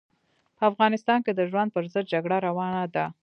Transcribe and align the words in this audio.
په 0.57 0.63
افغانستان 0.71 1.19
کې 1.25 1.31
د 1.35 1.41
ژوند 1.51 1.69
پر 1.75 1.83
ضد 1.93 2.05
جګړه 2.13 2.37
روانه 2.47 2.83
ده. 2.95 3.05